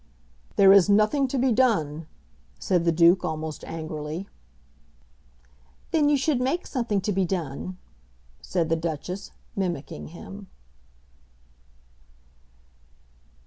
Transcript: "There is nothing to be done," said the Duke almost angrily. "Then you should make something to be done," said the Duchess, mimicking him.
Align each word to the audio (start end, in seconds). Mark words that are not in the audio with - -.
"There 0.55 0.73
is 0.73 0.89
nothing 0.89 1.27
to 1.27 1.37
be 1.37 1.51
done," 1.51 2.07
said 2.57 2.85
the 2.85 2.91
Duke 2.91 3.23
almost 3.23 3.63
angrily. 3.65 4.27
"Then 5.91 6.09
you 6.09 6.17
should 6.17 6.41
make 6.41 6.65
something 6.65 7.01
to 7.01 7.11
be 7.11 7.23
done," 7.23 7.77
said 8.41 8.69
the 8.69 8.75
Duchess, 8.75 9.29
mimicking 9.55 10.07
him. 10.07 10.47